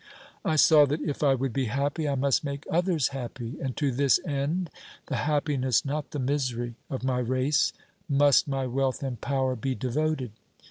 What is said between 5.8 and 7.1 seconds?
not the misery, of